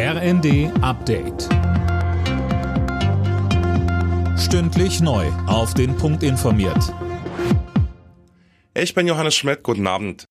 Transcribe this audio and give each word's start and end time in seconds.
RND 0.00 0.70
Update. 0.80 1.48
Stündlich 4.38 5.00
neu. 5.00 5.26
Auf 5.48 5.74
den 5.74 5.96
Punkt 5.96 6.22
informiert. 6.22 6.94
Ich 8.74 8.94
bin 8.94 9.08
Johannes 9.08 9.34
Schmidt. 9.34 9.64
Guten 9.64 9.88
Abend. 9.88 10.24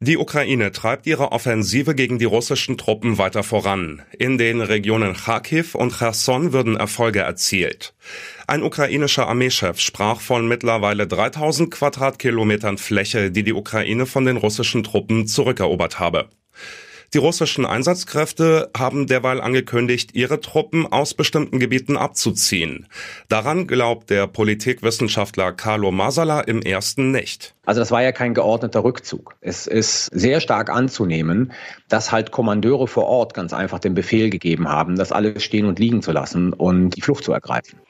Die 0.00 0.16
Ukraine 0.16 0.72
treibt 0.72 1.06
ihre 1.06 1.32
Offensive 1.32 1.94
gegen 1.94 2.18
die 2.18 2.24
russischen 2.24 2.78
Truppen 2.78 3.18
weiter 3.18 3.42
voran. 3.42 4.00
In 4.18 4.38
den 4.38 4.62
Regionen 4.62 5.12
Kharkiv 5.12 5.74
und 5.74 5.98
Cherson 5.98 6.54
würden 6.54 6.76
Erfolge 6.76 7.20
erzielt. 7.20 7.92
Ein 8.46 8.62
ukrainischer 8.62 9.28
Armeechef 9.28 9.80
sprach 9.80 10.22
von 10.22 10.48
mittlerweile 10.48 11.06
3000 11.06 11.70
Quadratkilometern 11.70 12.78
Fläche, 12.78 13.30
die 13.30 13.42
die 13.42 13.52
Ukraine 13.52 14.06
von 14.06 14.24
den 14.24 14.38
russischen 14.38 14.82
Truppen 14.82 15.26
zurückerobert 15.26 16.00
habe. 16.00 16.30
Die 17.12 17.18
russischen 17.18 17.66
Einsatzkräfte 17.66 18.70
haben 18.76 19.08
derweil 19.08 19.40
angekündigt, 19.40 20.14
ihre 20.14 20.40
Truppen 20.40 20.86
aus 20.86 21.12
bestimmten 21.14 21.58
Gebieten 21.58 21.96
abzuziehen. 21.96 22.86
Daran 23.28 23.66
glaubt 23.66 24.10
der 24.10 24.28
Politikwissenschaftler 24.28 25.50
Carlo 25.52 25.90
Masala 25.90 26.42
im 26.42 26.62
ersten 26.62 27.10
nicht. 27.10 27.56
Also 27.66 27.80
das 27.80 27.90
war 27.90 28.00
ja 28.00 28.12
kein 28.12 28.32
geordneter 28.32 28.84
Rückzug. 28.84 29.34
Es 29.40 29.66
ist 29.66 30.06
sehr 30.06 30.40
stark 30.40 30.70
anzunehmen, 30.70 31.52
dass 31.88 32.12
halt 32.12 32.30
Kommandeure 32.30 32.86
vor 32.86 33.06
Ort 33.06 33.34
ganz 33.34 33.52
einfach 33.52 33.80
den 33.80 33.94
Befehl 33.94 34.30
gegeben 34.30 34.68
haben, 34.68 34.94
das 34.94 35.10
alles 35.10 35.42
stehen 35.42 35.66
und 35.66 35.80
liegen 35.80 36.02
zu 36.02 36.12
lassen 36.12 36.52
und 36.52 36.90
die 36.90 37.00
Flucht 37.00 37.24
zu 37.24 37.32
ergreifen. 37.32 37.80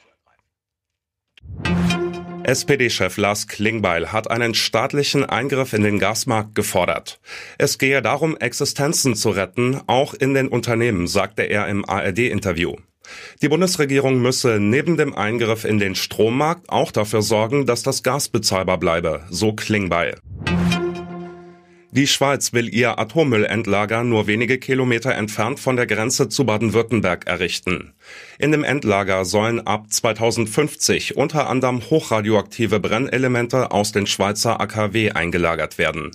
SPD-Chef 2.42 3.16
Lars 3.18 3.48
Klingbeil 3.48 4.12
hat 4.12 4.30
einen 4.30 4.54
staatlichen 4.54 5.24
Eingriff 5.24 5.72
in 5.72 5.82
den 5.82 5.98
Gasmarkt 5.98 6.54
gefordert. 6.54 7.20
Es 7.58 7.78
gehe 7.78 8.00
darum, 8.02 8.36
Existenzen 8.36 9.14
zu 9.14 9.30
retten, 9.30 9.80
auch 9.86 10.14
in 10.14 10.34
den 10.34 10.48
Unternehmen, 10.48 11.06
sagte 11.06 11.42
er 11.42 11.68
im 11.68 11.88
ARD-Interview. 11.88 12.76
Die 13.42 13.48
Bundesregierung 13.48 14.20
müsse 14.20 14.58
neben 14.60 14.96
dem 14.96 15.14
Eingriff 15.14 15.64
in 15.64 15.78
den 15.78 15.94
Strommarkt 15.94 16.70
auch 16.70 16.92
dafür 16.92 17.22
sorgen, 17.22 17.66
dass 17.66 17.82
das 17.82 18.02
Gas 18.02 18.28
bezahlbar 18.28 18.78
bleibe, 18.78 19.24
so 19.30 19.52
Klingbeil. 19.52 20.16
Die 21.92 22.06
Schweiz 22.06 22.52
will 22.52 22.72
ihr 22.72 23.00
Atommüllendlager 23.00 24.04
nur 24.04 24.28
wenige 24.28 24.58
Kilometer 24.58 25.12
entfernt 25.12 25.58
von 25.58 25.74
der 25.74 25.86
Grenze 25.86 26.28
zu 26.28 26.44
Baden-Württemberg 26.44 27.26
errichten. 27.26 27.94
In 28.38 28.52
dem 28.52 28.62
Endlager 28.62 29.24
sollen 29.24 29.66
ab 29.66 29.86
2050 29.90 31.16
unter 31.16 31.50
anderem 31.50 31.82
hochradioaktive 31.90 32.78
Brennelemente 32.78 33.72
aus 33.72 33.90
den 33.90 34.06
Schweizer 34.06 34.60
AKW 34.60 35.10
eingelagert 35.10 35.78
werden. 35.78 36.12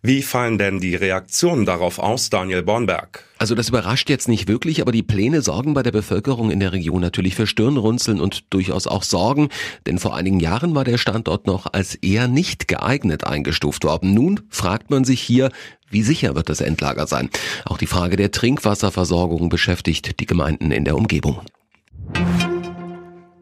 Wie 0.00 0.22
fallen 0.22 0.56
denn 0.56 0.80
die 0.80 0.94
Reaktionen 0.94 1.66
darauf 1.66 1.98
aus, 1.98 2.30
Daniel 2.30 2.62
Bornberg? 2.62 3.26
Also 3.38 3.54
das 3.54 3.68
überrascht 3.68 4.10
jetzt 4.10 4.28
nicht 4.28 4.48
wirklich, 4.48 4.82
aber 4.82 4.90
die 4.90 5.04
Pläne 5.04 5.42
sorgen 5.42 5.74
bei 5.74 5.84
der 5.84 5.92
Bevölkerung 5.92 6.50
in 6.50 6.58
der 6.58 6.72
Region 6.72 7.00
natürlich 7.00 7.36
für 7.36 7.46
Stirnrunzeln 7.46 8.20
und 8.20 8.52
durchaus 8.52 8.86
auch 8.86 9.04
Sorgen, 9.04 9.48
denn 9.86 9.98
vor 9.98 10.16
einigen 10.16 10.40
Jahren 10.40 10.74
war 10.74 10.84
der 10.84 10.98
Standort 10.98 11.46
noch 11.46 11.72
als 11.72 11.94
eher 11.94 12.26
nicht 12.26 12.66
geeignet 12.66 13.24
eingestuft 13.24 13.84
worden. 13.84 14.12
Nun 14.12 14.40
fragt 14.50 14.90
man 14.90 15.04
sich 15.04 15.20
hier, 15.20 15.50
wie 15.88 16.02
sicher 16.02 16.34
wird 16.34 16.48
das 16.48 16.60
Endlager 16.60 17.06
sein? 17.06 17.30
Auch 17.64 17.78
die 17.78 17.86
Frage 17.86 18.16
der 18.16 18.32
Trinkwasserversorgung 18.32 19.48
beschäftigt 19.48 20.20
die 20.20 20.26
Gemeinden 20.26 20.72
in 20.72 20.84
der 20.84 20.96
Umgebung. 20.96 21.40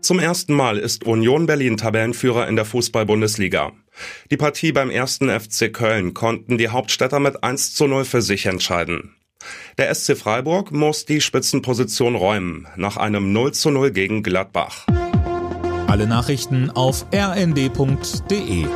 Zum 0.00 0.20
ersten 0.20 0.55
Mal 0.55 0.78
ist 0.78 1.05
Union 1.05 1.47
Berlin 1.47 1.77
Tabellenführer 1.77 2.47
in 2.47 2.55
der 2.55 2.64
Fußball-Bundesliga. 2.64 3.72
Die 4.31 4.36
Partie 4.36 4.70
beim 4.70 4.91
ersten 4.91 5.28
FC 5.28 5.72
Köln 5.72 6.14
konnten 6.14 6.58
die 6.58 6.69
Hauptstädter 6.69 7.19
mit 7.19 7.42
1 7.42 7.75
zu 7.75 7.88
0 7.88 8.05
für 8.05 8.22
sich 8.22 8.47
entscheiden. 8.47 9.16
Der 9.78 9.94
SC 9.94 10.16
Freiburg 10.16 10.72
muss 10.72 11.05
die 11.05 11.20
Spitzenposition 11.20 12.14
räumen, 12.14 12.66
nach 12.77 12.97
einem 12.97 13.33
0 13.33 13.53
zu 13.53 13.70
0 13.70 13.91
gegen 13.91 14.22
Gladbach. 14.22 14.86
Alle 15.86 16.06
Nachrichten 16.06 16.70
auf 16.70 17.06
rnd.de 17.14 18.66